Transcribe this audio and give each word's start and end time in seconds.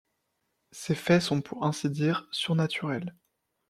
Ces 0.71 0.95
faits 0.95 1.21
sont 1.21 1.41
pour 1.41 1.63
ainsi 1.63 1.87
dire 1.87 2.27
surnaturels… 2.31 3.13